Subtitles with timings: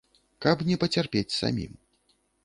[0.45, 1.77] Каб не пацярпець самім.